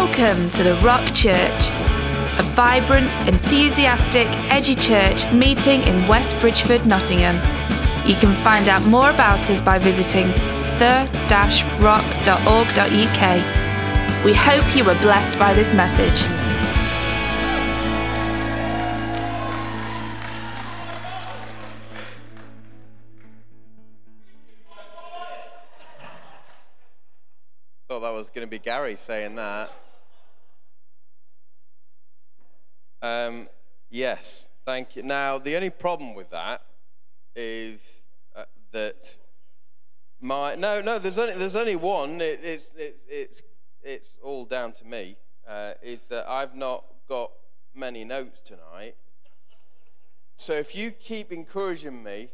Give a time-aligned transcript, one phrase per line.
[0.00, 1.70] Welcome to the Rock Church,
[2.38, 7.34] a vibrant, enthusiastic, edgy church meeting in West Bridgford, Nottingham.
[8.08, 10.28] You can find out more about us by visiting
[10.78, 11.34] the-rock.org.uk.
[14.24, 16.22] We hope you were blessed by this message.
[27.88, 29.72] Thought that was going to be Gary saying that.
[33.00, 33.48] Um,
[33.90, 35.02] yes, thank you.
[35.02, 36.62] Now, the only problem with that
[37.36, 38.02] is
[38.34, 39.16] uh, that
[40.20, 40.98] my no, no.
[40.98, 42.20] There's only there's only one.
[42.20, 43.42] It, it's it, it's
[43.82, 45.16] it's all down to me.
[45.46, 47.30] Uh, is that I've not got
[47.74, 48.96] many notes tonight.
[50.36, 52.30] So if you keep encouraging me,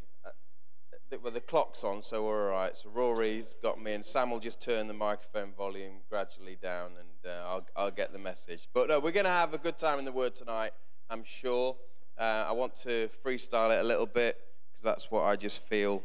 [1.23, 2.77] well, the clock's on, so we're all right.
[2.77, 7.31] So Rory's got me, and Sam will just turn the microphone volume gradually down, and
[7.33, 8.69] uh, I'll, I'll get the message.
[8.73, 10.73] But no, we're going to have a good time in the Word tonight,
[11.11, 11.77] I'm sure.
[12.19, 14.39] Uh, I want to freestyle it a little bit
[14.71, 16.03] because that's what I just feel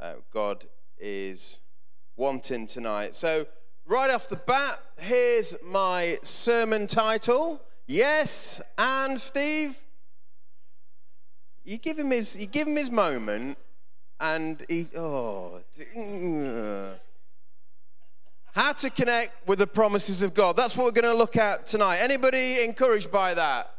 [0.00, 0.64] uh, God
[0.98, 1.60] is
[2.16, 3.14] wanting tonight.
[3.14, 3.46] So,
[3.86, 7.62] right off the bat, here's my sermon title.
[7.86, 9.78] Yes, and Steve,
[11.64, 13.58] you give him his, you give him his moment,
[14.20, 15.60] and he, oh,
[18.54, 20.56] how to connect with the promises of God.
[20.56, 21.98] That's what we're going to look at tonight.
[21.98, 23.74] Anybody encouraged by that?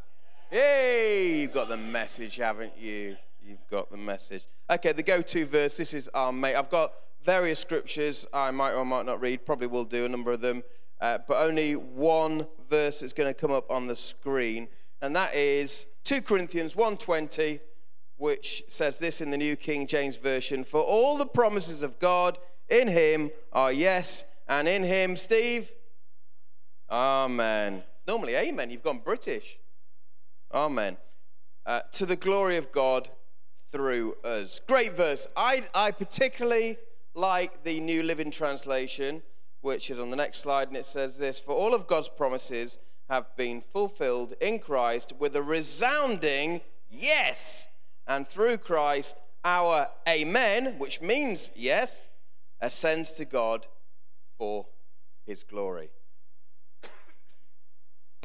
[0.51, 1.41] Yay!
[1.41, 3.17] You've got the message, haven't you?
[3.45, 4.45] You've got the message.
[4.69, 5.77] Okay, the go-to verse.
[5.77, 6.55] This is our mate.
[6.55, 6.93] I've got
[7.25, 8.25] various scriptures.
[8.33, 9.45] I might or might not read.
[9.45, 10.63] Probably will do a number of them,
[11.01, 14.67] uh, but only one verse is going to come up on the screen,
[15.01, 17.59] and that is 2 Corinthians 1:20
[18.19, 22.37] which says this in the New King James Version For all the promises of God
[22.69, 25.71] in him are yes, and in him, Steve,
[26.91, 27.83] Amen.
[28.07, 28.69] Normally, Amen.
[28.69, 29.57] You've gone British.
[30.53, 30.97] Amen.
[31.65, 33.09] Uh, to the glory of God
[33.71, 34.59] through us.
[34.67, 35.27] Great verse.
[35.37, 36.77] I, I particularly
[37.13, 39.21] like the New Living Translation,
[39.61, 42.79] which is on the next slide, and it says this For all of God's promises
[43.09, 47.67] have been fulfilled in Christ with a resounding yes.
[48.09, 49.15] And through Christ,
[49.45, 52.09] our amen, which means yes,
[52.59, 53.67] ascends to God
[54.39, 54.65] for
[55.27, 55.91] his glory.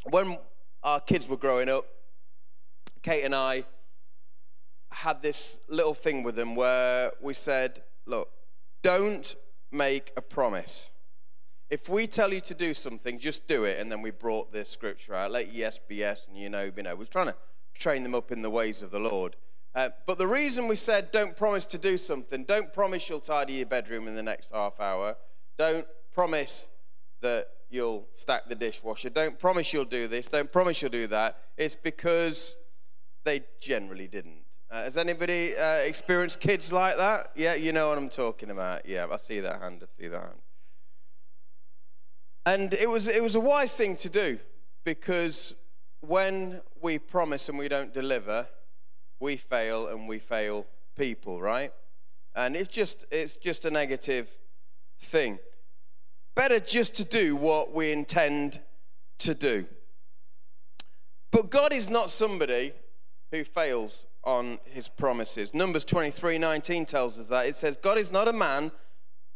[0.09, 0.39] When
[0.83, 1.85] our kids were growing up,
[3.03, 3.65] Kate and I
[4.91, 8.31] had this little thing with them where we said, look,
[8.83, 9.37] don't
[9.71, 10.93] make a promise.
[11.69, 13.79] If we tell you to do something, just do it.
[13.79, 15.31] And then we brought this scripture out.
[15.31, 16.95] Let yes be yes, and you know, you know.
[16.95, 17.35] We're trying to
[17.75, 19.37] train them up in the ways of the Lord.
[19.75, 23.55] Uh, but the reason we said don't promise to do something, don't promise you'll tidy
[23.55, 25.17] your bedroom in the next half hour,
[25.59, 26.69] don't promise
[27.21, 31.39] that you'll stack the dishwasher, don't promise you'll do this, don't promise you'll do that,
[31.57, 32.55] it's because
[33.25, 34.45] they generally didn't.
[34.71, 37.29] Uh, has anybody uh, experienced kids like that?
[37.35, 38.87] Yeah, you know what I'm talking about.
[38.87, 40.39] Yeah, I see that hand, I see that hand.
[42.47, 44.39] And it was, it was a wise thing to do
[44.85, 45.55] because
[46.01, 48.47] when we promise and we don't deliver,
[49.25, 51.73] we fail and we fail people, right?
[52.37, 54.37] And it's just it's just a negative
[55.01, 55.39] thing.
[56.35, 58.61] Better just to do what we intend
[59.19, 59.67] to do.
[61.31, 62.73] But God is not somebody
[63.33, 65.55] who fails on his promises.
[65.55, 67.47] Numbers 23 19 tells us that.
[67.47, 68.73] It says, God is not a man,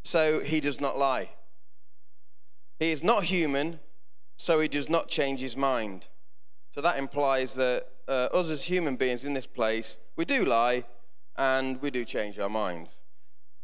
[0.02, 1.30] so he does not lie.
[2.78, 3.80] He is not human,
[4.36, 6.08] so he does not change his mind.
[6.72, 10.84] So that implies that uh, us as human beings in this place, we do lie
[11.36, 12.90] and we do change our minds.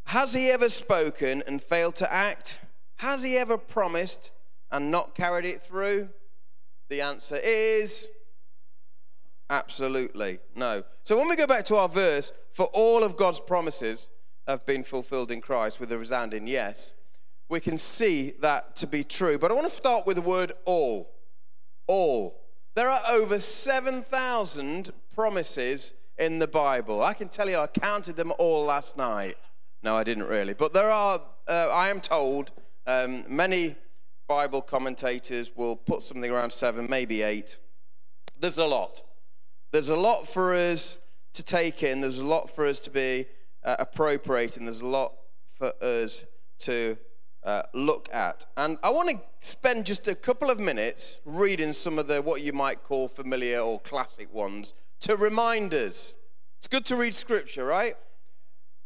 [0.06, 2.60] Has he ever spoken and failed to act?
[2.96, 4.32] Has he ever promised
[4.70, 6.10] and not carried it through?
[6.90, 8.06] The answer is
[9.50, 10.84] absolutely no.
[11.02, 14.08] So when we go back to our verse, for all of God's promises
[14.46, 16.94] have been fulfilled in Christ with a resounding yes,
[17.48, 19.38] we can see that to be true.
[19.38, 21.10] But I want to start with the word all.
[21.86, 22.43] All.
[22.74, 27.02] There are over 7,000 promises in the Bible.
[27.02, 29.36] I can tell you, I counted them all last night.
[29.84, 30.54] No, I didn't really.
[30.54, 32.50] But there are, uh, I am told,
[32.88, 33.76] um, many
[34.26, 37.58] Bible commentators will put something around seven, maybe eight.
[38.40, 39.02] There's a lot.
[39.70, 40.98] There's a lot for us
[41.34, 43.26] to take in, there's a lot for us to be
[43.62, 45.12] uh, appropriating, there's a lot
[45.52, 46.26] for us
[46.58, 46.96] to
[47.44, 48.46] uh, look at.
[48.56, 52.42] And I want to spend just a couple of minutes reading some of the what
[52.42, 56.16] you might call familiar or classic ones to remind us.
[56.58, 57.96] It's good to read scripture, right?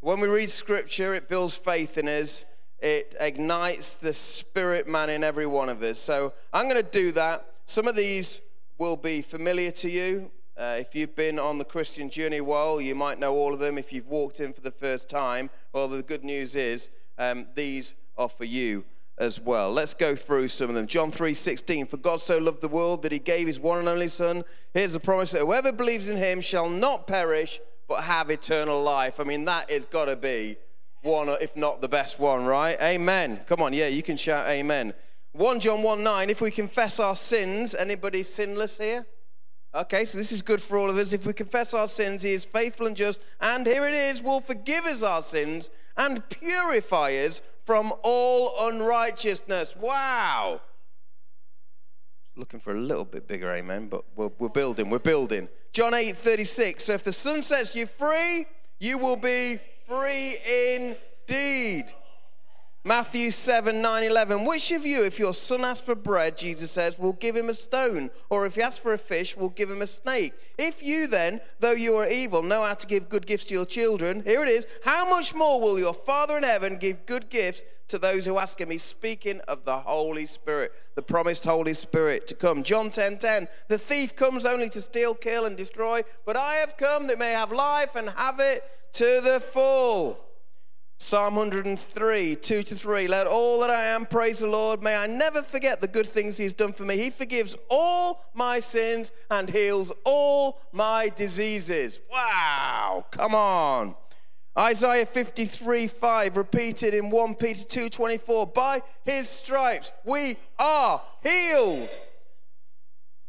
[0.00, 2.44] When we read scripture, it builds faith in us
[2.81, 5.99] it ignites the spirit man in every one of us.
[5.99, 7.44] So I'm going to do that.
[7.66, 8.40] Some of these
[8.78, 10.31] will be familiar to you.
[10.56, 13.78] Uh, if you've been on the Christian journey while, you might know all of them.
[13.78, 17.94] If you've walked in for the first time, well, the good news is um, these
[18.19, 18.85] are for you
[19.17, 19.73] as well.
[19.73, 20.87] Let's go through some of them.
[20.87, 24.09] John 3:16 For God so loved the world that he gave his one and only
[24.09, 24.44] son.
[24.75, 29.19] Here's the promise that whoever believes in him shall not perish but have eternal life.
[29.19, 30.56] I mean that is got to be
[31.03, 32.76] one if not the best one, right?
[32.82, 33.41] Amen.
[33.47, 34.94] Come on, yeah, you can shout amen.
[35.32, 39.06] 1 John 1 9, if we confess our sins, anybody sinless here?
[39.75, 41.12] Okay, so this is good for all of us.
[41.12, 44.41] If we confess our sins, He is faithful and just, and here it is, will
[44.41, 49.76] forgive us our sins and purify us from all unrighteousness.
[49.76, 50.62] Wow.
[52.35, 55.50] Looking for a little bit bigger amen, but we're, we're building, we're building.
[55.75, 56.82] John 8 36.
[56.82, 58.47] So if the son sets you free,
[58.81, 60.98] you will be free indeed.
[62.99, 64.45] Matthew 7 9 11.
[64.45, 67.55] Which of you, if your son asks for bread, Jesus says, will give him a
[67.55, 68.11] stone?
[68.29, 70.33] Or if he asks for a fish, will give him a snake?
[70.59, 73.67] If you then, though you are evil, know how to give good gifts to your
[73.67, 77.62] children, here it is, how much more will your Father in heaven give good gifts
[77.87, 78.71] to those who ask him?
[78.71, 82.65] He's speaking of the Holy Spirit, the promised Holy Spirit to come.
[82.65, 83.47] John 10 10.
[83.69, 87.31] The thief comes only to steal, kill, and destroy, but I have come that may
[87.31, 90.28] have life and have it to the full.
[91.00, 93.06] Psalm 103, 2 to 3.
[93.06, 94.83] Let all that I am praise the Lord.
[94.83, 96.97] May I never forget the good things He's done for me.
[96.97, 102.00] He forgives all my sins and heals all my diseases.
[102.11, 103.95] Wow, come on.
[104.59, 108.49] Isaiah 53, 5, repeated in 1 Peter 2, 24.
[108.49, 111.97] By His stripes we are healed.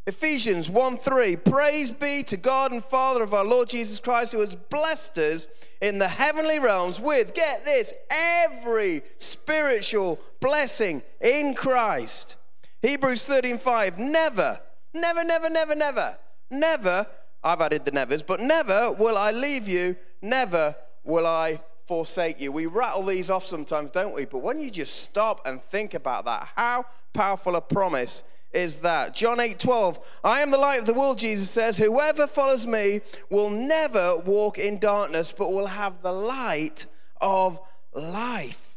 [0.09, 1.35] Ephesians 1 3.
[1.35, 5.45] Praise be to God and Father of our Lord Jesus Christ, who has blessed us
[5.81, 12.37] in the heavenly realms with, get this, every spiritual blessing in Christ.
[12.81, 13.99] Hebrews 13 5.
[13.99, 14.59] Never,
[14.95, 16.17] never, never, never, never,
[16.49, 17.05] never,
[17.43, 22.51] I've added the nevers, but never will I leave you, never will I forsake you.
[22.51, 24.25] We rattle these off sometimes, don't we?
[24.25, 29.13] But when you just stop and think about that, how powerful a promise is that.
[29.13, 31.77] John 8 12, I am the light of the world, Jesus says.
[31.77, 36.85] Whoever follows me will never walk in darkness, but will have the light
[37.21, 37.59] of
[37.93, 38.75] life.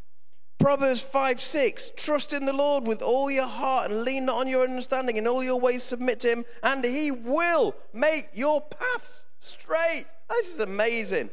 [0.58, 4.46] Proverbs 5 6, trust in the Lord with all your heart and lean not on
[4.46, 5.16] your understanding.
[5.16, 10.04] In all your ways, submit to him, and he will make your paths straight.
[10.28, 11.30] This is amazing.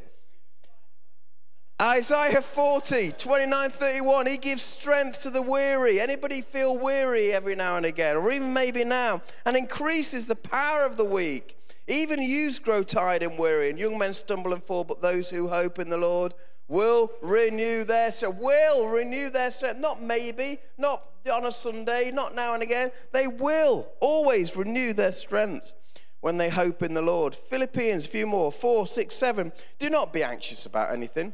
[1.80, 5.98] Isaiah 40, 29, 31, he gives strength to the weary.
[5.98, 10.84] Anybody feel weary every now and again, or even maybe now, and increases the power
[10.84, 11.56] of the weak.
[11.88, 15.48] Even youths grow tired and weary, and young men stumble and fall, but those who
[15.48, 16.34] hope in the Lord
[16.68, 18.36] will renew their strength.
[18.38, 19.78] Will renew their strength.
[19.78, 22.90] Not maybe, not on a Sunday, not now and again.
[23.12, 25.72] They will always renew their strength
[26.20, 27.34] when they hope in the Lord.
[27.34, 29.50] Philippians, a few more, 4, 6, 7.
[29.78, 31.32] Do not be anxious about anything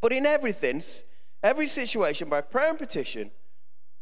[0.00, 0.80] but in everything,
[1.42, 3.30] every situation, by prayer and petition,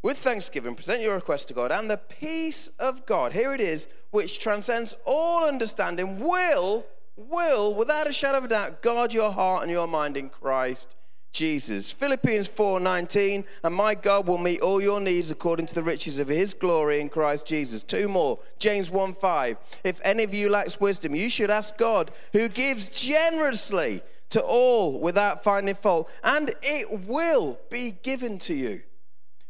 [0.02, 3.88] with thanksgiving, present your request to God, and the peace of God, here it is,
[4.10, 6.84] which transcends all understanding, will,
[7.16, 10.96] will, without a shadow of a doubt, guard your heart and your mind in Christ
[11.34, 11.90] Jesus.
[11.90, 16.28] Philippians 4:19, and my God will meet all your needs according to the riches of
[16.28, 17.82] his glory in Christ Jesus.
[17.82, 18.38] Two more.
[18.60, 19.56] James 1:5.
[19.82, 24.02] If any of you lacks wisdom, you should ask God, who gives generously
[24.34, 28.82] to all without finding fault, and it will be given to you.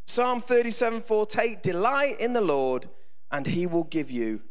[0.06, 2.90] Psalm 37 4 Take delight in the Lord,
[3.32, 4.42] and he will give you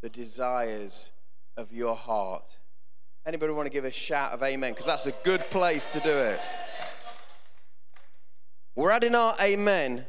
[0.00, 1.12] the desires
[1.58, 2.56] of your heart.
[3.26, 4.72] Anybody want to give a shout of amen?
[4.72, 6.40] Because that's a good place to do it.
[8.74, 10.06] We're adding our amen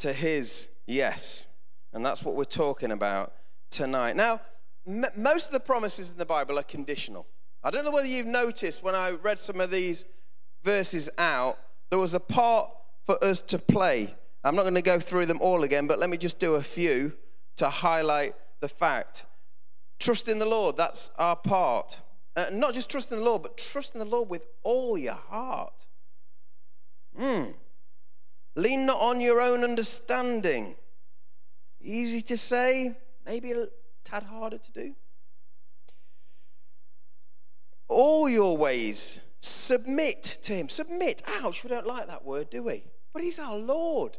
[0.00, 1.46] to his yes.
[1.94, 3.32] And that's what we're talking about
[3.70, 4.16] tonight.
[4.16, 4.42] Now,
[4.86, 7.26] m- most of the promises in the Bible are conditional.
[7.64, 10.04] I don't know whether you've noticed when I read some of these
[10.62, 12.70] verses out, there was a part
[13.06, 14.14] for us to play.
[14.44, 16.62] I'm not going to go through them all again, but let me just do a
[16.62, 17.14] few
[17.56, 19.24] to highlight the fact.
[19.98, 22.02] Trust in the Lord, that's our part.
[22.36, 25.14] Uh, not just trust in the Lord, but trust in the Lord with all your
[25.14, 25.86] heart.
[27.16, 27.44] Hmm.
[28.56, 30.74] Lean not on your own understanding.
[31.80, 32.94] Easy to say,
[33.24, 33.66] maybe a
[34.04, 34.94] tad harder to do
[37.94, 39.20] all your ways.
[39.40, 40.68] Submit to Him.
[40.68, 41.22] Submit.
[41.26, 42.84] Ouch, we don't like that word, do we?
[43.12, 44.18] But He's our Lord,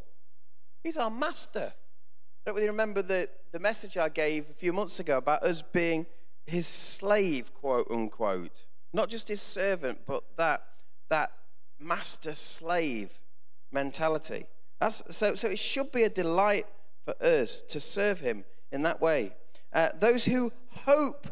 [0.83, 1.73] He's our Master.
[1.73, 5.61] I don't really remember the, the message I gave a few months ago about us
[5.61, 6.05] being
[6.45, 8.67] His slave, quote unquote.
[8.93, 10.63] Not just His servant, but that,
[11.09, 11.31] that
[11.79, 13.19] master slave
[13.71, 14.45] mentality.
[14.79, 16.67] That's, so, so it should be a delight
[17.03, 19.33] for us to serve Him in that way.
[19.73, 20.51] Uh, those who
[20.85, 21.27] hope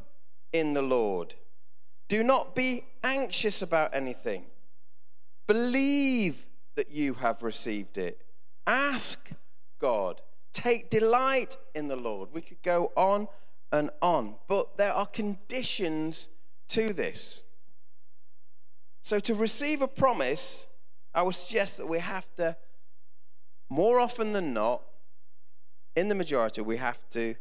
[0.52, 1.36] in the Lord,
[2.08, 4.46] do not be anxious about anything.
[5.48, 6.46] Believe
[6.76, 8.24] that you have received it.
[8.66, 9.32] Ask
[9.80, 10.22] God.
[10.52, 12.30] Take delight in the Lord.
[12.32, 13.28] We could go on
[13.72, 16.30] and on, but there are conditions
[16.70, 17.42] to this.
[19.02, 20.68] So, to receive a promise,
[21.14, 22.56] I would suggest that we have to,
[23.70, 24.84] more often than not,
[25.96, 27.36] in the majority, we have to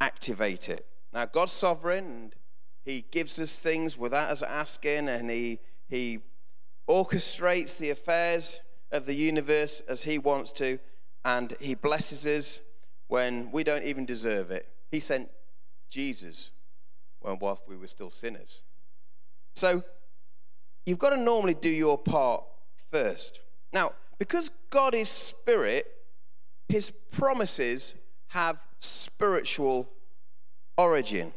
[0.00, 0.86] activate it.
[1.12, 2.34] Now, God's sovereign and
[2.84, 5.58] He gives us things without us asking, and He,
[5.88, 6.20] he
[6.88, 8.60] orchestrates the affairs
[8.90, 10.78] of the universe as He wants to,
[11.24, 12.62] and He blesses us
[13.08, 14.66] when we don't even deserve it.
[14.90, 15.30] He sent
[15.90, 16.50] Jesus
[17.20, 18.62] when whilst we were still sinners.
[19.54, 19.84] So
[20.86, 22.44] you've got to normally do your part
[22.90, 23.40] first.
[23.72, 25.86] Now, because God is spirit,
[26.68, 27.94] his promises
[28.28, 29.88] have spiritual
[30.76, 31.32] origin.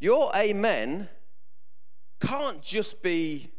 [0.00, 1.10] Your amen
[2.20, 3.50] can't just be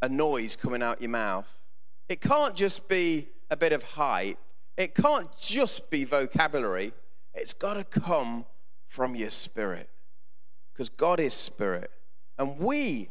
[0.00, 1.62] a noise coming out your mouth.
[2.08, 4.38] It can't just be a bit of hype.
[4.78, 6.92] It can't just be vocabulary.
[7.34, 8.46] It's got to come
[8.88, 9.90] from your spirit.
[10.72, 11.90] Because God is spirit.
[12.38, 13.10] And we,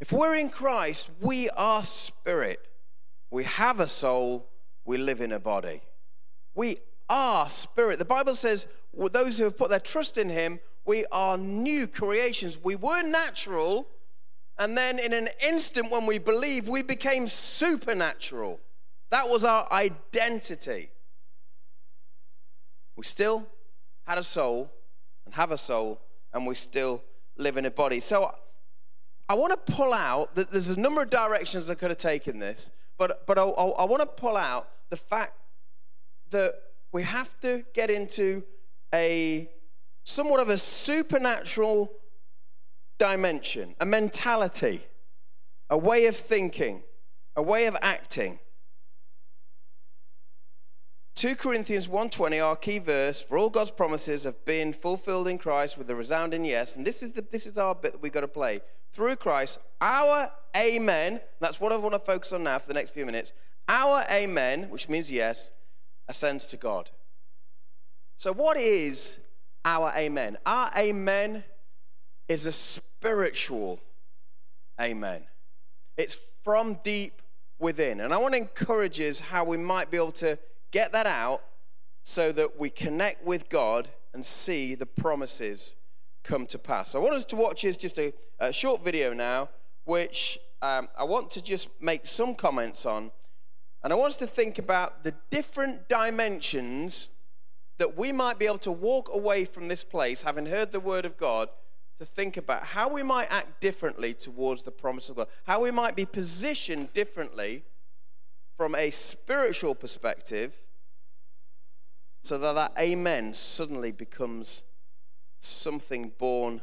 [0.00, 2.60] if we're in Christ, we are spirit.
[3.30, 4.50] We have a soul,
[4.84, 5.80] we live in a body.
[6.54, 6.76] We
[7.08, 7.98] are spirit.
[7.98, 8.66] The Bible says,
[9.12, 12.58] those who have put their trust in Him, we are new creations.
[12.64, 13.86] We were natural,
[14.58, 18.58] and then in an instant when we believe, we became supernatural.
[19.10, 20.88] That was our identity.
[22.96, 23.46] We still
[24.06, 24.72] had a soul
[25.26, 26.00] and have a soul,
[26.32, 27.02] and we still
[27.36, 28.00] live in a body.
[28.00, 28.34] So
[29.28, 32.38] I want to pull out that there's a number of directions I could have taken
[32.38, 35.34] this, but, but I, I, I want to pull out the fact
[36.30, 36.54] that
[36.92, 38.42] we have to get into
[38.94, 39.50] a
[40.08, 41.92] somewhat of a supernatural
[42.96, 44.80] dimension, a mentality,
[45.68, 46.82] a way of thinking,
[47.36, 48.38] a way of acting.
[51.14, 55.76] 2 Corinthians 1:20 our key verse for all God's promises have been fulfilled in Christ
[55.76, 56.74] with a resounding yes.
[56.74, 58.62] And this is the this is our bit that we've got to play.
[58.90, 62.90] Through Christ our amen that's what I want to focus on now for the next
[62.90, 63.34] few minutes
[63.68, 65.50] our amen which means yes
[66.08, 66.90] ascends to God.
[68.16, 69.18] So what is
[69.64, 71.44] our amen our amen
[72.28, 73.80] is a spiritual
[74.80, 75.22] amen
[75.96, 77.20] it's from deep
[77.58, 80.38] within and I want to encourage us how we might be able to
[80.70, 81.42] get that out
[82.04, 85.76] so that we connect with God and see the promises
[86.24, 86.94] come to pass.
[86.94, 89.50] I want us to watch is just a, a, short video now,
[89.84, 93.10] which um, I want to just make some comments on.
[93.82, 97.10] And I want us to think about the different dimensions
[97.78, 101.04] that we might be able to walk away from this place, having heard the word
[101.04, 101.48] of God,
[101.98, 105.70] to think about how we might act differently towards the promise of God, how we
[105.70, 107.64] might be positioned differently
[108.56, 110.64] from a spiritual perspective
[112.22, 114.64] so that that amen suddenly becomes
[115.40, 116.60] something born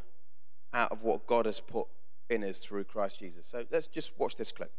[0.73, 1.87] out of what God has put
[2.29, 3.45] in us through Christ Jesus.
[3.45, 4.71] So let's just watch this clip.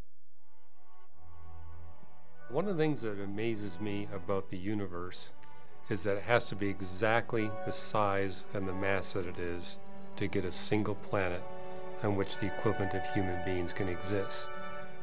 [2.50, 5.32] One of the things that amazes me about the universe
[5.88, 9.78] is that it has to be exactly the size and the mass that it is
[10.16, 11.42] to get a single planet
[12.02, 14.48] on which the equivalent of human beings can exist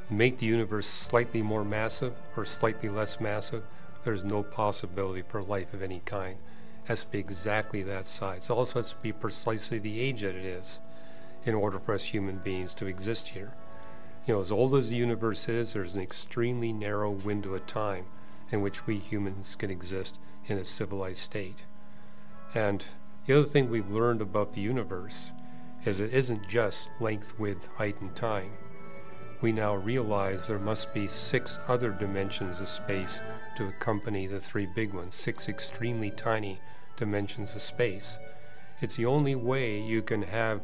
[0.10, 3.64] make the universe slightly more massive or slightly less massive,
[4.04, 6.38] there's no possibility for life of any kind.
[6.84, 8.50] It has to be exactly that size.
[8.50, 10.82] It also has to be precisely the age that it is
[11.46, 13.54] in order for us human beings to exist here.
[14.26, 18.06] You know, as old as the universe is, there's an extremely narrow window of time
[18.52, 21.64] in which we humans can exist in a civilized state.
[22.54, 22.84] And
[23.26, 25.32] the other thing we've learned about the universe
[25.86, 28.52] is it isn't just length, width, height, and time
[29.44, 33.22] we now realize there must be six other dimensions of space
[33.58, 36.62] to accompany the three big ones, six extremely tiny
[36.96, 38.18] dimensions of space.
[38.80, 40.62] It's the only way you can have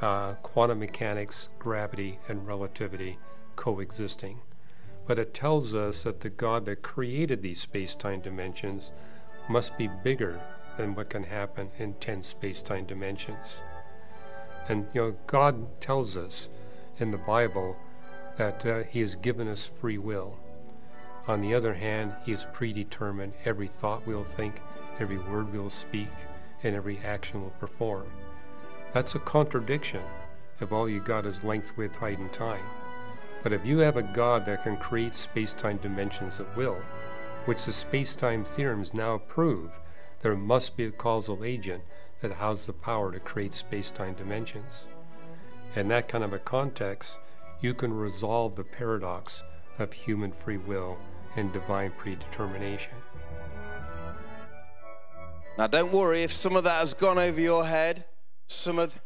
[0.00, 3.18] uh, quantum mechanics, gravity, and relativity
[3.56, 4.40] coexisting.
[5.06, 8.90] But it tells us that the God that created these space time dimensions
[9.48, 10.40] must be bigger
[10.76, 13.62] than what can happen in 10 space time dimensions.
[14.68, 16.48] And you know, God tells us
[16.98, 17.76] in the Bible
[18.36, 20.38] that uh, He has given us free will.
[21.26, 24.60] On the other hand, He has predetermined every thought we'll think,
[24.98, 26.10] every word we'll speak,
[26.62, 28.10] and every action we'll perform.
[28.92, 30.02] That's a contradiction
[30.60, 32.64] if all you got is length, width, height, and time.
[33.42, 36.80] But if you have a God that can create space time dimensions at will,
[37.44, 39.78] which the space time theorems now prove,
[40.20, 41.82] there must be a causal agent
[42.20, 44.86] that has the power to create space time dimensions.
[45.76, 47.18] In that kind of a context,
[47.60, 49.42] you can resolve the paradox
[49.78, 50.96] of human free will
[51.36, 52.94] and divine predetermination.
[55.58, 58.06] Now, don't worry if some of that has gone over your head.
[58.46, 59.00] Some of,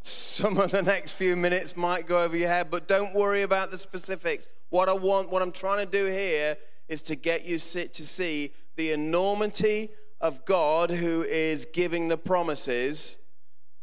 [0.00, 3.70] some of the next few minutes might go over your head, but don't worry about
[3.70, 4.48] the specifics.
[4.70, 6.56] What I want, what I'm trying to do here
[6.88, 13.18] is to get you to see the enormity of God who is giving the promises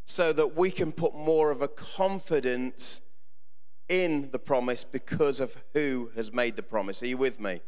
[0.05, 3.01] so that we can put more of a confidence
[3.87, 7.03] in the promise because of who has made the promise.
[7.03, 7.61] Are you with me?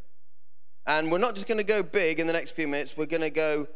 [0.85, 3.21] And we're not just going to go big in the next few minutes, we're going
[3.21, 3.67] to go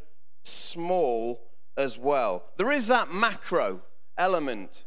[0.43, 1.41] small
[1.77, 2.45] as well.
[2.57, 3.83] There is that macro
[4.17, 4.85] element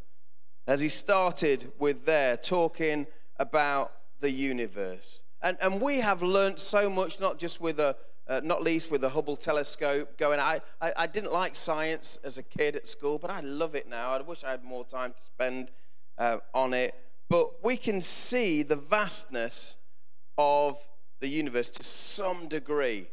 [0.66, 3.06] as he started with there, talking
[3.38, 5.19] about the universe.
[5.42, 7.96] And, and we have learned so much, not just with a,
[8.28, 10.38] uh, not least with the Hubble telescope going.
[10.38, 13.88] I, I, I, didn't like science as a kid at school, but I love it
[13.88, 14.12] now.
[14.12, 15.72] I wish I had more time to spend
[16.18, 16.94] uh, on it.
[17.28, 19.78] But we can see the vastness
[20.38, 20.76] of
[21.20, 23.08] the universe to some degree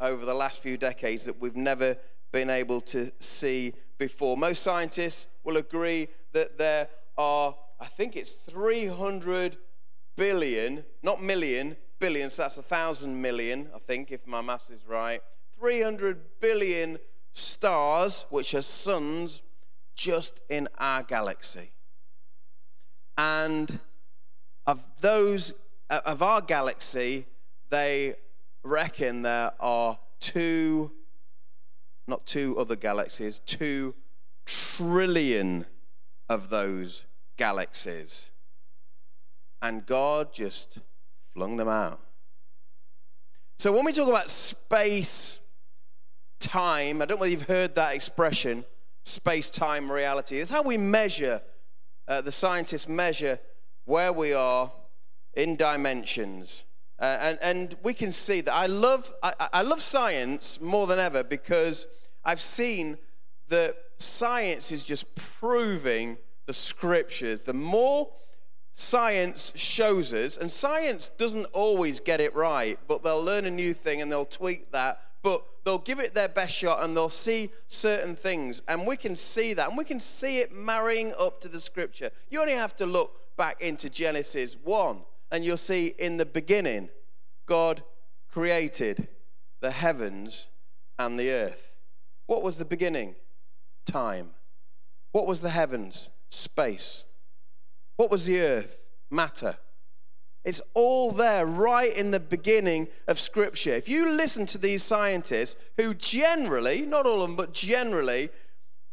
[0.00, 1.96] over the last few decades that we've never
[2.32, 4.36] been able to see before.
[4.36, 9.56] Most scientists will agree that there are, I think it's 300
[10.16, 14.84] billion, not million, billion, so that's a thousand million, I think, if my maths is
[14.86, 15.20] right.
[15.58, 16.98] 300 billion
[17.32, 19.42] stars, which are suns,
[19.94, 21.70] just in our galaxy.
[23.16, 23.78] And
[24.66, 25.54] of those,
[25.88, 27.26] of our galaxy,
[27.70, 28.14] they
[28.62, 30.92] reckon there are two,
[32.06, 33.94] not two other galaxies, two
[34.46, 35.66] trillion
[36.28, 37.06] of those
[37.36, 38.30] galaxies.
[39.64, 40.80] And God just
[41.32, 41.98] flung them out.
[43.58, 45.40] So when we talk about space
[46.38, 48.66] time, I don't know if you've heard that expression,
[49.04, 50.36] space time reality.
[50.36, 51.40] It's how we measure,
[52.06, 53.38] uh, the scientists measure
[53.86, 54.70] where we are
[55.32, 56.66] in dimensions.
[56.98, 60.98] Uh, and, and we can see that I love, I, I love science more than
[60.98, 61.86] ever because
[62.22, 62.98] I've seen
[63.48, 67.44] that science is just proving the scriptures.
[67.44, 68.10] The more
[68.74, 73.72] science shows us, and science doesn't always get it right, but they'll learn a new
[73.72, 77.50] thing and they'll tweak that, but they'll give it their best shot and they'll see
[77.68, 78.60] certain things.
[78.68, 82.10] And we can see that, and we can see it marrying up to the scripture.
[82.28, 84.98] You only have to look back into Genesis 1
[85.30, 86.90] and you'll see in the beginning,
[87.46, 87.82] God
[88.30, 89.08] created
[89.60, 90.48] the heavens
[90.98, 91.76] and the earth.
[92.26, 93.16] What was the beginning?
[93.86, 94.30] Time.
[95.12, 96.10] What was the heavens?
[96.30, 97.04] Space.
[97.96, 98.88] What was the earth?
[99.10, 99.56] Matter.
[100.44, 103.74] It's all there right in the beginning of Scripture.
[103.74, 108.28] If you listen to these scientists, who generally, not all of them, but generally,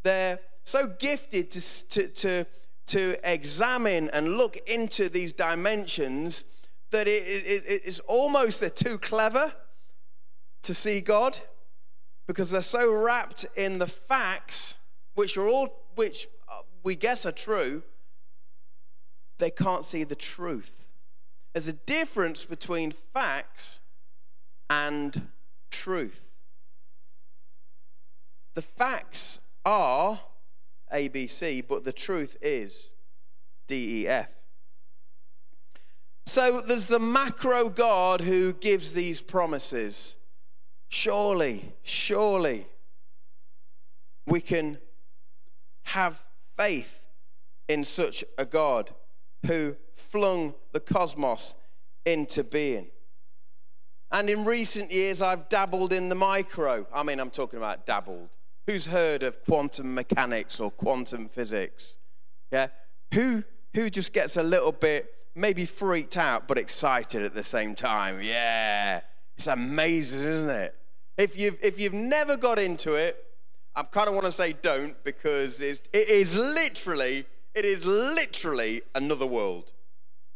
[0.02, 2.46] they're so gifted to, to, to
[2.86, 6.44] to examine and look into these dimensions
[6.90, 9.52] that it, it, it's almost they're too clever
[10.62, 11.38] to see God
[12.26, 14.76] because they're so wrapped in the facts,
[15.14, 17.82] which are all which uh, we guess are true,
[19.42, 20.86] they can't see the truth.
[21.52, 23.80] There's a difference between facts
[24.70, 25.30] and
[25.68, 26.32] truth.
[28.54, 30.20] The facts are
[30.94, 32.92] ABC, but the truth is
[33.66, 34.32] DEF.
[36.24, 40.18] So there's the macro God who gives these promises.
[40.88, 42.66] Surely, surely,
[44.24, 44.78] we can
[45.82, 46.24] have
[46.56, 47.06] faith
[47.68, 48.92] in such a God
[49.46, 51.56] who flung the cosmos
[52.04, 52.88] into being.
[54.10, 56.86] And in recent years, I've dabbled in the micro.
[56.92, 58.28] I mean, I'm talking about dabbled.
[58.66, 61.96] Who's heard of quantum mechanics or quantum physics?
[62.52, 62.68] Yeah?
[63.14, 63.42] Who,
[63.74, 68.20] who just gets a little bit maybe freaked out but excited at the same time?
[68.22, 69.00] Yeah.
[69.36, 70.74] It's amazing, isn't it?
[71.16, 73.16] If you've, if you've never got into it,
[73.74, 78.82] I kind of want to say don't because it's, it is literally, it is literally
[78.94, 79.72] another world.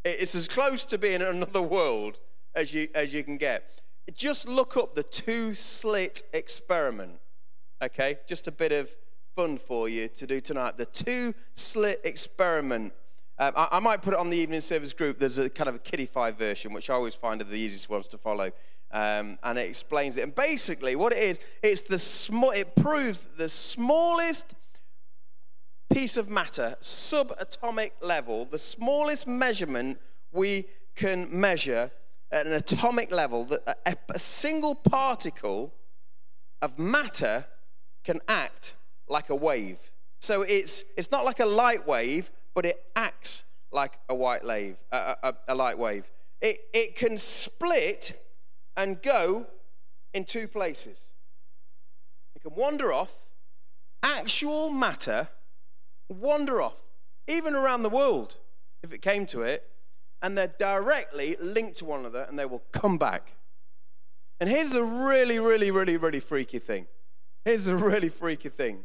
[0.04, 2.18] It's as close to being another world
[2.54, 3.82] as you, as you can get.
[4.14, 7.18] Just look up the two slit experiment.
[7.82, 8.94] Okay, just a bit of
[9.34, 10.78] fun for you to do tonight.
[10.78, 12.92] The two slit experiment.
[13.38, 15.18] Um, I, I, might put it on the evening service group.
[15.18, 18.08] There's a kind of a kiddified version, which I always find are the easiest ones
[18.08, 18.50] to follow.
[18.92, 20.22] Um, and it explains it.
[20.22, 22.52] And basically, what it is, it's the small.
[22.52, 24.54] It proves the smallest
[25.88, 29.98] piece of matter, subatomic level, the smallest measurement
[30.32, 31.90] we can measure
[32.30, 35.72] at an atomic level that a, a single particle
[36.62, 37.46] of matter
[38.04, 38.74] can act
[39.08, 39.90] like a wave.
[40.20, 44.76] So it's, it's not like a light wave, but it acts like a white wave,
[44.90, 46.10] a, a, a light wave.
[46.40, 48.20] It, it can split
[48.76, 49.46] and go
[50.14, 51.12] in two places.
[52.34, 53.14] It can wander off,
[54.02, 55.28] actual matter,
[56.08, 56.82] wander off,
[57.26, 58.36] even around the world,
[58.82, 59.68] if it came to it,
[60.22, 63.32] and they're directly linked to one another and they will come back.
[64.40, 66.86] And here's the really, really, really, really freaky thing.
[67.44, 68.84] Here's the really freaky thing.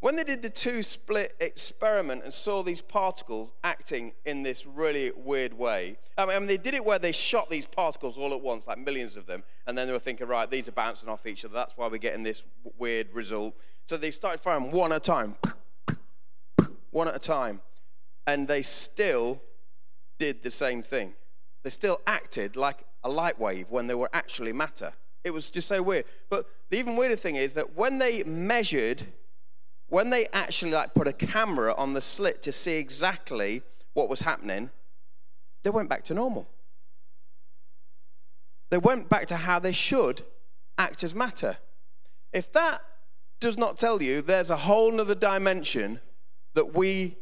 [0.00, 5.10] When they did the two slit experiment and saw these particles acting in this really
[5.16, 8.68] weird way, I mean, they did it where they shot these particles all at once,
[8.68, 11.44] like millions of them, and then they were thinking, right, these are bouncing off each
[11.44, 11.54] other.
[11.54, 12.42] That's why we're getting this
[12.78, 13.56] weird result.
[13.86, 15.36] So they started firing one at a time,
[16.96, 17.60] one at a time,
[18.26, 19.42] and they still
[20.18, 21.12] did the same thing.
[21.62, 24.94] They still acted like a light wave when they were actually matter.
[25.22, 26.06] It was just so weird.
[26.30, 29.04] But the even weirder thing is that when they measured
[29.88, 33.62] when they actually like put a camera on the slit to see exactly
[33.94, 34.70] what was happening,
[35.62, 36.48] they went back to normal.
[38.70, 40.22] They went back to how they should
[40.76, 41.58] act as matter.
[42.32, 42.80] If that
[43.38, 46.00] does not tell you there's a whole nother dimension
[46.56, 47.14] that we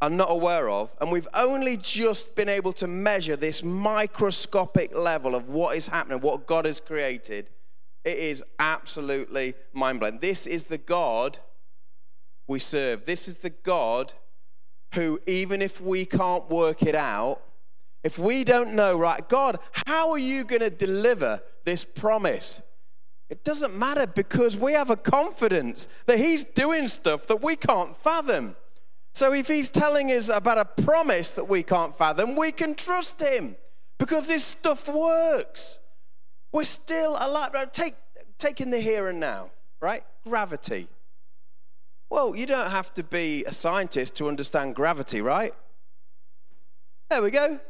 [0.00, 5.34] are not aware of, and we've only just been able to measure this microscopic level
[5.34, 7.50] of what is happening, what God has created,
[8.04, 10.18] it is absolutely mind blowing.
[10.20, 11.38] This is the God
[12.46, 13.06] we serve.
[13.06, 14.12] This is the God
[14.94, 17.40] who, even if we can't work it out,
[18.04, 22.62] if we don't know, right, God, how are you going to deliver this promise?
[23.30, 27.94] It doesn't matter because we have a confidence that He's doing stuff that we can't
[27.94, 28.56] fathom.
[29.12, 33.20] So if He's telling us about a promise that we can't fathom, we can trust
[33.20, 33.56] Him
[33.98, 35.80] because this stuff works.
[36.52, 37.50] We're still alive.
[37.72, 40.04] Take, in the here and now, right?
[40.24, 40.88] Gravity.
[42.08, 45.52] Well, you don't have to be a scientist to understand gravity, right?
[47.10, 47.60] There we go.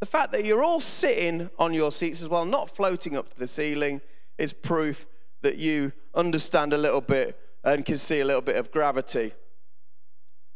[0.00, 3.38] The fact that you're all sitting on your seats as well, not floating up to
[3.38, 4.00] the ceiling,
[4.38, 5.06] is proof
[5.42, 9.32] that you understand a little bit and can see a little bit of gravity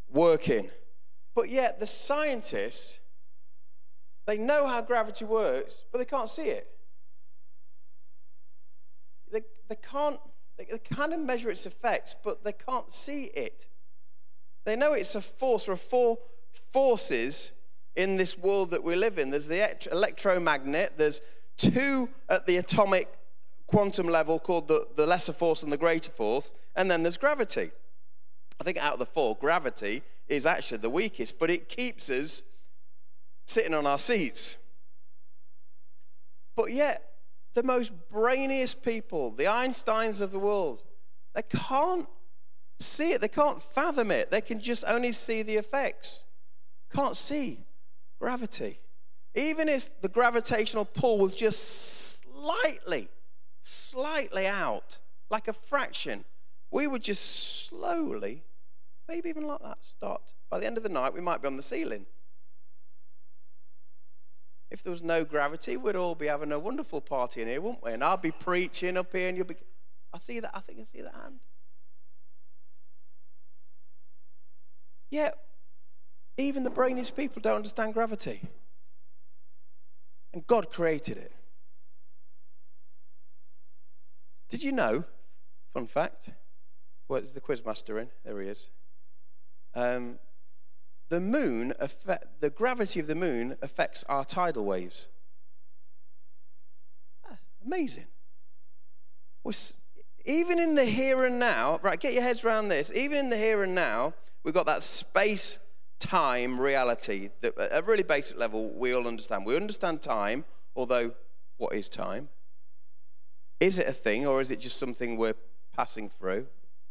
[0.08, 0.70] working.
[1.34, 3.00] But yet, the scientists,
[4.26, 6.66] they know how gravity works, but they can't see it.
[9.32, 10.18] They, they can't
[10.68, 13.66] they kind of measure its effects, but they can't see it.
[14.64, 15.68] They know it's a force.
[15.68, 16.18] Are four
[16.72, 17.52] forces
[17.96, 21.20] in this world that we live in there's the electromagnet, there's
[21.56, 23.08] two at the atomic
[23.70, 27.70] quantum level called the, the lesser force and the greater force, and then there's gravity.
[28.60, 32.42] I think out of the four, gravity is actually the weakest, but it keeps us
[33.46, 34.56] sitting on our seats.
[36.56, 37.02] But yet,
[37.54, 40.82] the most brainiest people, the Einsteins of the world,
[41.34, 42.08] they can't
[42.80, 43.20] see it.
[43.20, 44.30] They can't fathom it.
[44.30, 46.26] They can just only see the effects.
[46.92, 47.66] Can't see
[48.20, 48.80] gravity.
[49.34, 53.08] Even if the gravitational pull was just slightly,
[53.70, 54.98] slightly out,
[55.30, 56.24] like a fraction,
[56.70, 58.44] we would just slowly,
[59.08, 60.34] maybe even like that, start.
[60.50, 62.06] By the end of the night, we might be on the ceiling.
[64.70, 67.82] If there was no gravity, we'd all be having a wonderful party in here, wouldn't
[67.82, 67.92] we?
[67.92, 69.56] And I'll be preaching up here, and you'll be.
[70.12, 70.52] I see that.
[70.54, 71.40] I think I see that hand.
[75.10, 75.30] Yeah,
[76.36, 78.42] even the brainiest people don't understand gravity.
[80.32, 81.32] And God created it.
[84.50, 85.04] Did you know?
[85.72, 86.30] Fun fact.
[87.06, 88.08] Where's the quizmaster in?
[88.24, 88.70] There he is.
[89.74, 90.18] Um,
[91.08, 95.08] the moon, affect, the gravity of the moon affects our tidal waves.
[97.64, 98.06] Amazing.
[100.24, 102.92] Even in the here and now, right, get your heads around this.
[102.94, 105.58] Even in the here and now, we've got that space
[105.98, 109.46] time reality that at a really basic level we all understand.
[109.46, 111.12] We understand time, although
[111.56, 112.28] what is time?
[113.60, 115.36] Is it a thing or is it just something we're
[115.76, 116.46] passing through?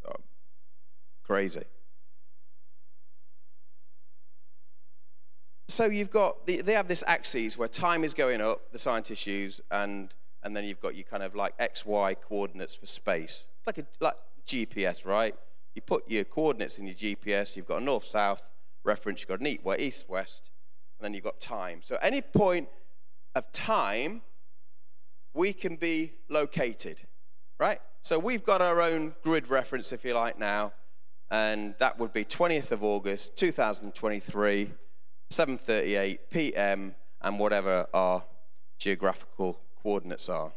[0.08, 0.22] Oh,
[1.24, 1.64] crazy.
[5.70, 9.62] so you've got, they have this axis where time is going up, the scientists use,
[9.72, 13.48] and, and then you've got your kind of like X, Y coordinates for space.
[13.60, 15.36] It's like a like GPS, right?
[15.76, 18.52] You put your coordinates in your GPS, you've got a north south
[18.84, 19.48] reference, you've got an
[19.80, 20.50] east west,
[20.98, 21.80] and then you've got time.
[21.82, 22.68] So any point
[23.36, 24.22] of time,
[25.40, 27.02] we can be located,
[27.62, 27.80] right?
[28.02, 30.74] So we've got our own grid reference, if you like, now,
[31.32, 34.74] and that would be 20th of August, 2023
[35.32, 36.96] 7:38 p.m.
[37.22, 38.26] and whatever our
[38.80, 40.52] geographical coordinates are.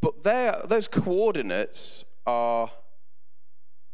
[0.00, 0.22] But
[0.68, 2.70] those coordinates are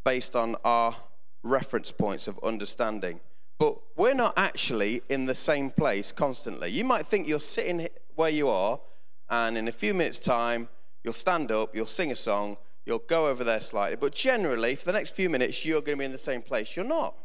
[0.04, 0.94] based on our
[1.42, 3.20] reference points of understanding.
[3.58, 6.68] But we're not actually in the same place constantly.
[6.70, 8.80] You might think you're sitting where you are,
[9.28, 10.68] and in a few minutes' time,
[11.02, 13.96] you'll stand up, you'll sing a song, you'll go over there slightly.
[13.96, 16.76] But generally, for the next few minutes, you're going to be in the same place.
[16.76, 17.16] You're not.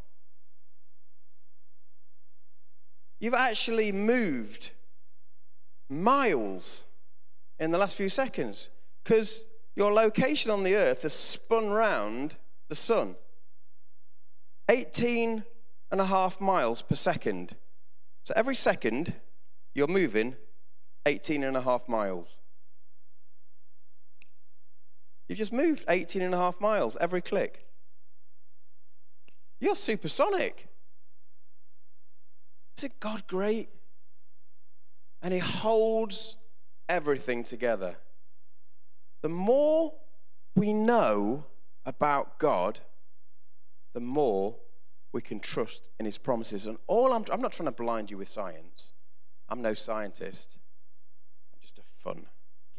[3.20, 4.72] You've actually moved
[5.90, 6.86] miles
[7.60, 8.70] in the last few seconds
[9.04, 9.44] because
[9.76, 12.36] your location on the earth has spun round
[12.70, 13.16] the sun.
[14.70, 15.44] 18
[15.92, 17.56] and a half miles per second.
[18.24, 19.14] So every second,
[19.74, 20.36] you're moving
[21.06, 22.38] 18 and a half miles.
[25.28, 27.66] You've just moved 18 and a half miles every click.
[29.60, 30.68] You're supersonic.
[32.78, 33.70] Isn't God great?
[35.22, 36.38] And He holds
[36.88, 37.98] everything together.
[39.22, 39.94] The more
[40.56, 41.46] we know
[41.86, 42.80] about God,
[43.94, 44.56] the more
[45.12, 46.68] we can trust in his promises.
[46.68, 48.94] And all I'm, I'm not trying to blind you with science.
[49.50, 50.60] I'm no scientist.
[52.00, 52.28] Fun,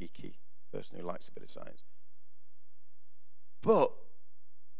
[0.00, 0.36] geeky
[0.72, 1.82] person who likes a bit of science.
[3.60, 3.92] But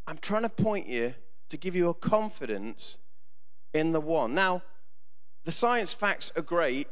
[0.07, 1.13] I'm trying to point you
[1.49, 2.97] to give you a confidence
[3.71, 4.33] in the one.
[4.33, 4.63] Now,
[5.43, 6.87] the science facts are great,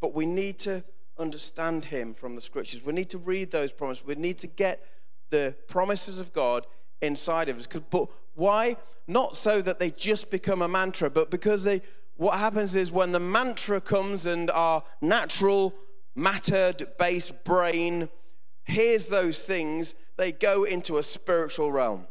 [0.00, 0.82] but we need to
[1.16, 2.84] understand him from the scriptures.
[2.84, 4.04] We need to read those promises.
[4.04, 4.84] We need to get
[5.30, 6.66] the promises of God
[7.00, 7.68] inside of us.
[7.68, 8.76] But why?
[9.06, 11.82] Not so that they just become a mantra, but because they,
[12.16, 15.72] what happens is when the mantra comes and our natural
[16.14, 18.08] matter based brain
[18.64, 22.06] hears those things, they go into a spiritual realm.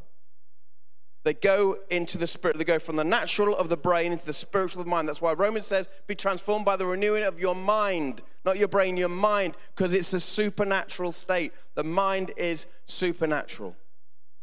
[1.26, 2.58] They go into the spirit.
[2.58, 5.08] They go from the natural of the brain into the spiritual of the mind.
[5.08, 8.96] That's why Romans says, be transformed by the renewing of your mind, not your brain,
[8.96, 11.52] your mind, because it's a supernatural state.
[11.76, 13.76] The mind is supernatural,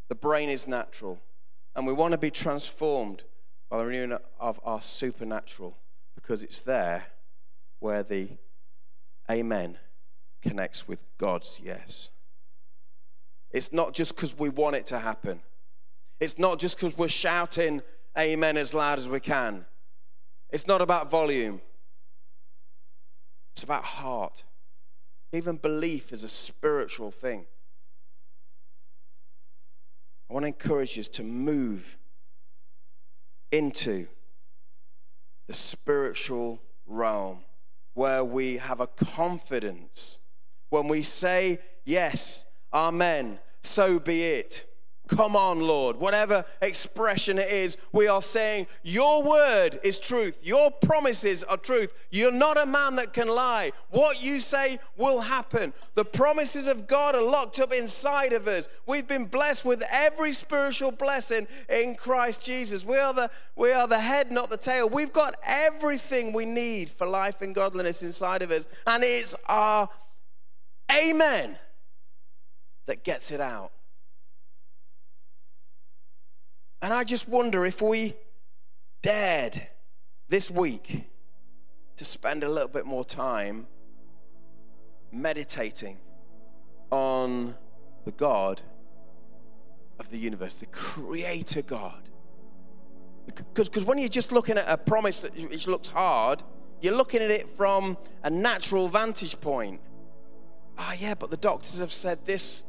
[0.08, 1.20] the brain is natural.
[1.74, 3.22] And we want to be transformed
[3.68, 5.76] by the renewing of our supernatural
[6.14, 7.06] because it's there
[7.80, 8.30] where the
[9.30, 9.78] amen
[10.42, 12.10] connects with God's yes.
[13.50, 15.40] It's not just because we want it to happen.
[16.20, 17.82] It's not just because we're shouting
[18.16, 19.64] amen as loud as we can.
[20.50, 21.60] It's not about volume,
[23.54, 24.44] it's about heart.
[25.32, 27.46] Even belief is a spiritual thing.
[30.30, 31.98] I want to encourage you to move
[33.52, 34.06] into
[35.46, 37.45] the spiritual realm
[37.96, 40.20] where we have a confidence.
[40.68, 44.66] When we say, Yes, Amen, so be it.
[45.08, 45.98] Come on, Lord.
[45.98, 50.38] Whatever expression it is, we are saying, Your word is truth.
[50.42, 51.92] Your promises are truth.
[52.10, 53.70] You're not a man that can lie.
[53.90, 55.72] What you say will happen.
[55.94, 58.68] The promises of God are locked up inside of us.
[58.84, 62.84] We've been blessed with every spiritual blessing in Christ Jesus.
[62.84, 64.88] We are the, we are the head, not the tail.
[64.88, 68.66] We've got everything we need for life and godliness inside of us.
[68.88, 69.88] And it's our
[70.90, 71.56] amen
[72.86, 73.70] that gets it out.
[76.82, 78.14] And I just wonder if we
[79.02, 79.66] dared
[80.28, 81.04] this week
[81.96, 83.66] to spend a little bit more time
[85.10, 85.98] meditating
[86.90, 87.54] on
[88.04, 88.62] the God
[89.98, 92.10] of the universe, the Creator God.
[93.26, 96.42] Because when you're just looking at a promise that which looks hard,
[96.80, 99.80] you're looking at it from a natural vantage point.
[100.78, 102.64] Ah, oh, yeah, but the doctors have said this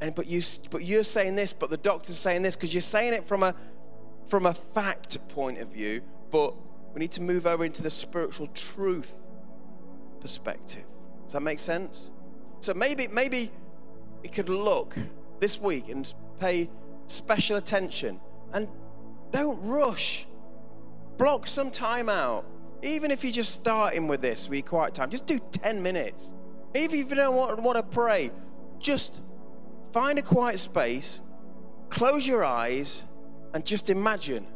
[0.00, 3.14] and but you but you're saying this but the doctor's saying this because you're saying
[3.14, 3.54] it from a
[4.26, 6.54] from a fact point of view but
[6.96, 9.26] we need to move over into the spiritual truth
[10.20, 10.84] perspective.
[11.24, 12.10] Does that make sense?
[12.60, 13.50] So maybe maybe
[14.22, 14.96] it could look
[15.38, 16.70] this week and pay
[17.06, 18.18] special attention.
[18.52, 18.66] And
[19.30, 20.26] don't rush.
[21.18, 22.46] Block some time out.
[22.82, 26.32] Even if you're just starting with this with quiet time just do 10 minutes.
[26.74, 28.30] Even if you don't want, want to pray
[28.78, 29.20] just
[29.92, 31.20] Find a quiet space,
[31.88, 33.04] close your eyes,
[33.54, 34.46] and just imagine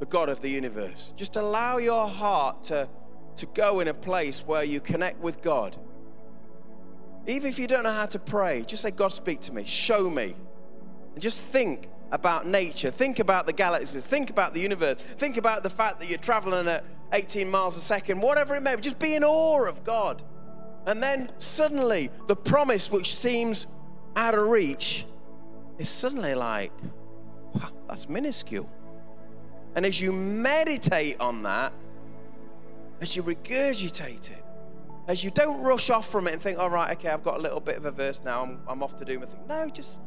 [0.00, 1.12] the God of the universe.
[1.16, 2.88] Just allow your heart to,
[3.36, 5.76] to go in a place where you connect with God.
[7.26, 10.08] Even if you don't know how to pray, just say, God, speak to me, show
[10.08, 10.34] me.
[11.14, 15.62] And just think about nature, think about the galaxies, think about the universe, think about
[15.62, 18.82] the fact that you're traveling at 18 miles a second, whatever it may be.
[18.82, 20.22] Just be in awe of God.
[20.86, 23.66] And then suddenly, the promise which seems
[24.16, 25.06] out of reach
[25.78, 26.72] is suddenly like,
[27.54, 28.68] wow, that's minuscule.
[29.74, 31.72] And as you meditate on that,
[33.00, 34.44] as you regurgitate it,
[35.06, 37.40] as you don't rush off from it and think, all right, okay, I've got a
[37.40, 39.40] little bit of a verse now, I'm, I'm off to do my thing.
[39.48, 40.00] No, just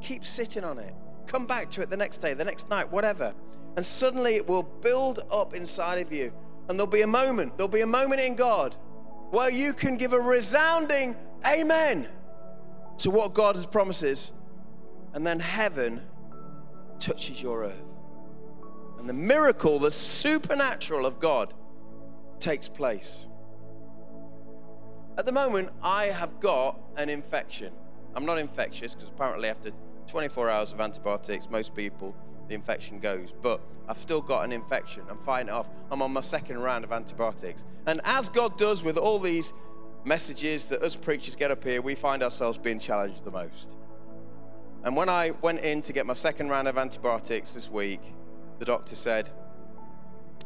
[0.00, 0.94] keep sitting on it.
[1.26, 3.34] Come back to it the next day, the next night, whatever.
[3.76, 6.32] And suddenly it will build up inside of you.
[6.68, 8.74] And there'll be a moment, there'll be a moment in God
[9.30, 11.14] where you can give a resounding
[11.46, 12.08] amen
[12.98, 14.32] to what God has promises.
[15.14, 16.02] And then heaven
[16.98, 17.94] touches your earth.
[18.98, 21.54] And the miracle, the supernatural of God
[22.38, 23.26] takes place.
[25.16, 27.72] At the moment, I have got an infection.
[28.14, 29.70] I'm not infectious because apparently, after
[30.06, 32.14] 24 hours of antibiotics, most people,
[32.48, 33.32] the infection goes.
[33.40, 35.04] But I've still got an infection.
[35.08, 35.68] I'm fighting off.
[35.90, 37.64] I'm on my second round of antibiotics.
[37.86, 39.52] And as God does with all these
[40.08, 43.76] messages that us preachers get up here, we find ourselves being challenged the most.
[44.82, 48.00] And when I went in to get my second round of antibiotics this week,
[48.58, 49.30] the doctor said,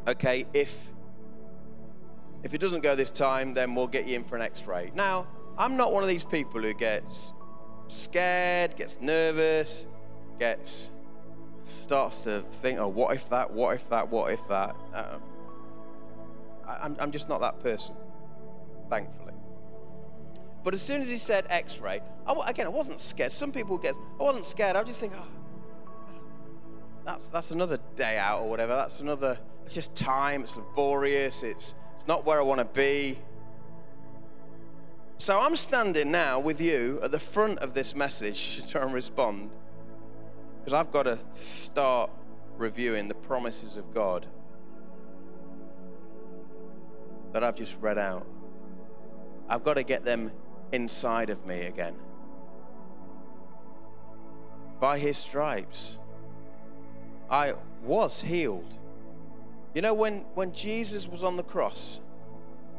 [0.07, 0.91] okay, if
[2.43, 4.91] if it doesn't go this time, then we'll get you in for an x-ray.
[4.93, 7.31] Now, I'm not one of these people who gets
[7.87, 9.87] scared, gets nervous,
[10.39, 10.91] gets
[11.61, 14.75] starts to think, oh, what if that, what if that, what if that.
[14.93, 15.19] Uh,
[16.67, 17.95] I'm, I'm just not that person,
[18.89, 19.32] thankfully.
[20.63, 22.01] But as soon as he said x ray,
[22.47, 23.31] again, I wasn't scared.
[23.31, 24.75] Some people get, I wasn't scared.
[24.75, 25.27] I was just think, oh,
[27.05, 28.75] that's, that's another day out or whatever.
[28.75, 30.43] That's another, it's just time.
[30.43, 31.43] It's laborious.
[31.43, 33.17] It's, it's not where I want to be.
[35.17, 38.93] So I'm standing now with you at the front of this message to try and
[38.93, 39.51] respond
[40.59, 42.11] because I've got to start
[42.57, 44.25] reviewing the promises of God
[47.33, 48.27] that I've just read out.
[49.49, 50.31] I've got to get them
[50.73, 51.95] inside of me again.
[54.81, 55.99] By his stripes,
[57.29, 58.77] I was healed.
[59.73, 62.01] You know, when, when Jesus was on the cross,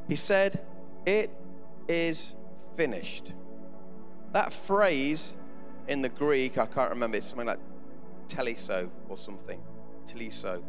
[0.07, 0.61] he said,
[1.07, 1.31] It
[1.89, 2.35] is
[2.77, 3.33] finished.
[4.33, 5.37] That phrase
[5.89, 7.61] in the Greek, I can't remember, it's something like
[8.29, 9.61] teleso or something.
[10.07, 10.63] Teleso.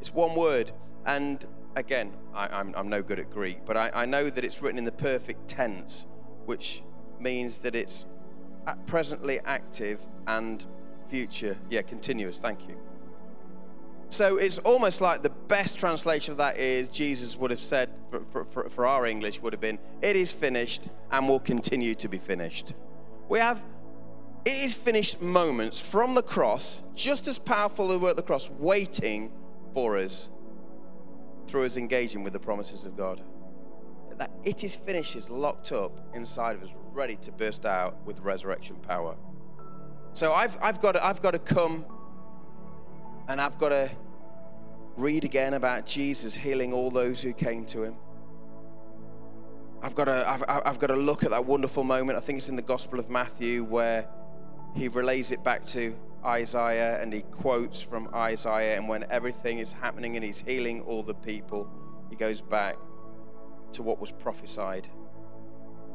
[0.00, 0.72] It's one word.
[1.04, 1.44] And
[1.76, 4.84] again, I, am no good at Greek, but I, I know that it's written in
[4.84, 6.06] the perfect tense,
[6.46, 6.82] which
[7.20, 8.04] means that it's
[8.86, 10.66] presently active and
[11.08, 12.38] future, yeah, continuous.
[12.38, 12.76] Thank you.
[14.08, 18.44] So it's almost like the best translation of that is Jesus would have said, for,
[18.44, 22.18] for, for, our English, would have been, It is finished and will continue to be
[22.18, 22.74] finished.
[23.28, 23.60] We have
[24.44, 28.48] it is finished moments from the cross, just as powerful as were at the cross,
[28.48, 29.32] waiting
[29.74, 30.30] for us
[31.48, 33.20] through us engaging with the promises of God.
[34.18, 38.20] That it is finished is locked up inside of us, ready to burst out with
[38.20, 39.16] resurrection power.
[40.12, 41.84] So I've, I've, got to, I've got to come
[43.28, 43.90] and I've got to
[44.96, 47.96] read again about Jesus healing all those who came to him.
[49.82, 52.16] I've got to, I've, I've got to look at that wonderful moment.
[52.16, 54.08] I think it's in the Gospel of Matthew where
[54.74, 58.76] he relays it back to Isaiah and he quotes from Isaiah.
[58.76, 61.70] And when everything is happening and he's healing all the people,
[62.08, 62.76] he goes back
[63.76, 64.88] to what was prophesied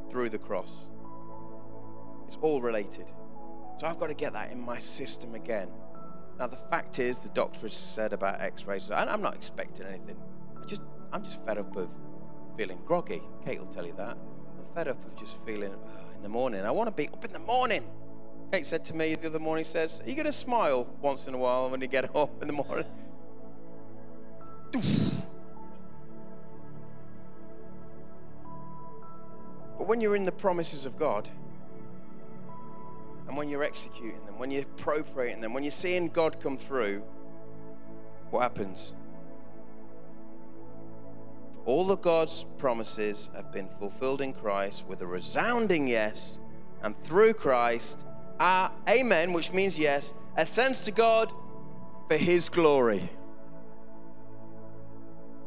[0.09, 0.87] through the cross.
[2.25, 3.11] It's all related.
[3.77, 5.69] So I've got to get that in my system again.
[6.39, 10.15] Now the fact is, the doctor has said about X-rays, and I'm not expecting anything.
[10.61, 11.89] I just, I'm just fed up of
[12.55, 13.21] feeling groggy.
[13.43, 14.15] Kate will tell you that.
[14.57, 16.61] I'm fed up of just feeling uh, in the morning.
[16.61, 17.83] I want to be up in the morning.
[18.51, 21.33] Kate said to me the other morning, says, Are you going to smile once in
[21.33, 22.85] a while when you get up in the morning?
[29.91, 31.27] When you're in the promises of God,
[33.27, 37.03] and when you're executing them, when you're appropriating them, when you're seeing God come through,
[38.29, 38.95] what happens?
[41.65, 46.39] All of God's promises have been fulfilled in Christ with a resounding yes,
[46.81, 48.05] and through Christ,
[48.39, 51.33] our amen, which means yes, ascends to God
[52.07, 53.09] for his glory.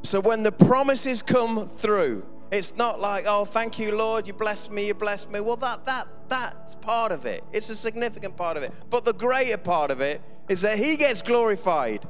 [0.03, 4.71] So when the promises come through, it's not like, oh, thank you, Lord, you bless
[4.71, 5.41] me, you bless me.
[5.41, 7.43] Well, that that that's part of it.
[7.53, 8.73] It's a significant part of it.
[8.91, 12.07] But the greater part of it is that he gets glorified.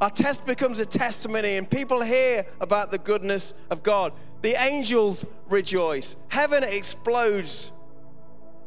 [0.00, 4.12] Our test becomes a testimony, and people hear about the goodness of God.
[4.40, 6.16] The angels rejoice.
[6.28, 7.72] Heaven explodes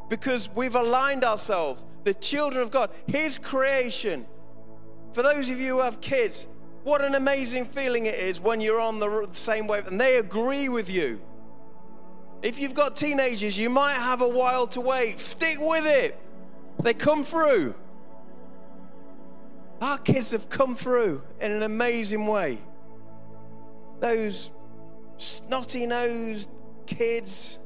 [0.10, 4.28] because we've aligned ourselves, the children of God, His creation.
[5.14, 6.48] For those of you who have kids,
[6.84, 10.70] what an amazing feeling it is when you're on the same wave and they agree
[10.70, 11.22] with you.
[12.42, 15.20] If you've got teenagers, you might have a while to wait.
[15.20, 16.18] Stick with it,
[16.82, 17.76] they come through.
[19.82, 22.58] Our kids have come through in an amazing way.
[24.00, 24.50] Those
[25.18, 26.50] snotty nosed
[26.86, 27.60] kids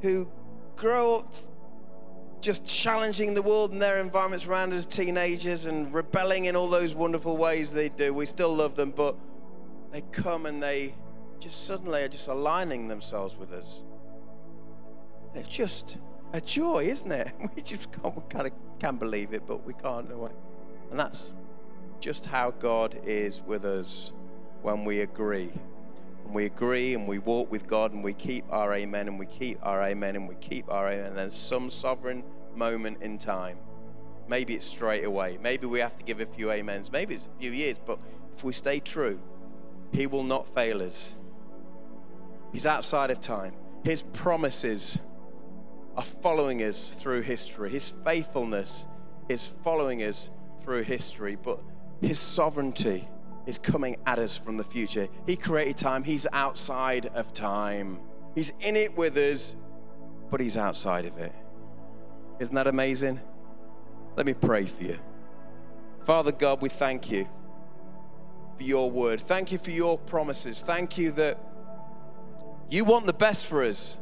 [0.00, 0.30] who
[0.76, 1.32] grow up
[2.42, 6.94] just challenging the world and their environments around as teenagers and rebelling in all those
[6.94, 8.12] wonderful ways they do.
[8.12, 9.16] We still love them, but
[9.92, 10.94] they come and they
[11.38, 13.84] just suddenly are just aligning themselves with us.
[15.34, 15.98] It's just
[16.32, 17.32] a joy, isn't it?
[17.56, 20.10] We just can't, kind of can't believe it, but we can't.
[20.10, 21.36] And that's
[22.00, 24.12] just how God is with us
[24.62, 25.52] when we agree.
[26.32, 29.26] And we agree and we walk with God and we keep our amen and we
[29.26, 31.08] keep our amen and we keep our amen.
[31.08, 32.24] And there's some sovereign
[32.54, 33.58] moment in time.
[34.26, 35.38] Maybe it's straight away.
[35.42, 36.90] Maybe we have to give a few amens.
[36.90, 37.78] Maybe it's a few years.
[37.78, 38.00] But
[38.34, 39.20] if we stay true,
[39.92, 41.14] He will not fail us.
[42.50, 43.52] He's outside of time.
[43.84, 44.98] His promises
[45.98, 47.68] are following us through history.
[47.68, 48.86] His faithfulness
[49.28, 50.30] is following us
[50.62, 51.36] through history.
[51.36, 51.60] But
[52.00, 53.06] His sovereignty
[53.46, 55.08] is coming at us from the future.
[55.26, 57.98] He created time, He's outside of time.
[58.34, 59.56] He's in it with us,
[60.30, 61.32] but He's outside of it.
[62.40, 63.20] Isn't that amazing?
[64.16, 64.98] Let me pray for you.
[66.04, 67.28] Father God, we thank you
[68.56, 69.20] for your word.
[69.20, 70.62] Thank you for your promises.
[70.62, 71.38] Thank you that
[72.68, 73.98] you want the best for us.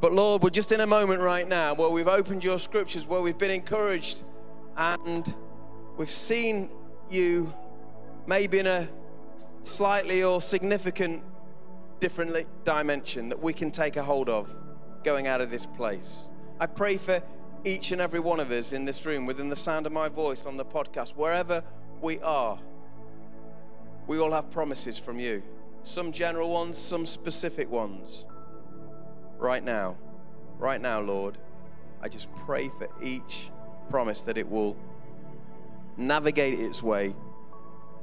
[0.00, 3.20] But Lord, we're just in a moment right now where we've opened your scriptures, where
[3.20, 4.24] we've been encouraged,
[4.76, 5.34] and
[5.96, 6.70] we've seen
[7.10, 7.52] you
[8.28, 8.86] maybe in a
[9.62, 11.24] slightly or significant
[11.98, 14.54] different dimension that we can take a hold of
[15.02, 16.30] going out of this place.
[16.60, 17.22] I pray for
[17.64, 20.46] each and every one of us in this room, within the sound of my voice
[20.46, 21.64] on the podcast, wherever
[22.02, 22.58] we are.
[24.06, 25.42] We all have promises from you,
[25.82, 28.26] some general ones, some specific ones.
[29.38, 29.96] Right now,
[30.58, 31.38] right now, Lord,
[32.02, 33.50] I just pray for each
[33.88, 34.76] promise that it will
[35.96, 37.14] navigate its way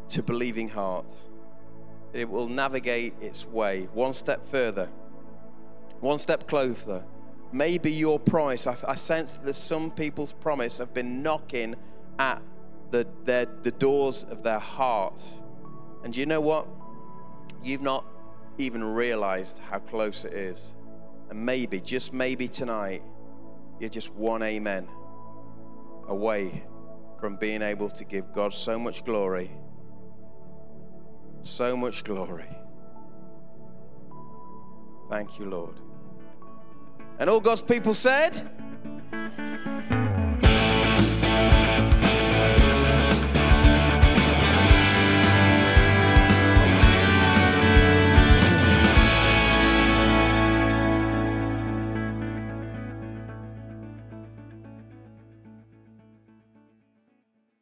[0.10, 1.30] to believing hearts.
[2.14, 4.90] It will navigate its way one step further,
[6.00, 7.06] one step closer.
[7.52, 11.76] Maybe your promise, I, I sense that some people's promise have been knocking
[12.20, 12.42] at
[12.92, 15.44] the, their, the doors of their hearts.
[16.04, 16.68] And you know what?
[17.64, 18.06] You've not
[18.58, 20.76] even realized how close it is.
[21.30, 23.02] And maybe, just maybe tonight,
[23.80, 24.88] you're just one amen
[26.08, 26.64] away
[27.20, 29.52] from being able to give God so much glory
[31.46, 32.50] so much glory.
[35.10, 35.76] Thank you, Lord.
[37.20, 38.50] And all God's people said,